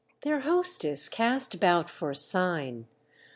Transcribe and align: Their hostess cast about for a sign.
Their 0.23 0.39
hostess 0.39 1.07
cast 1.07 1.53
about 1.53 1.87
for 1.87 2.09
a 2.09 2.15
sign. 2.15 2.87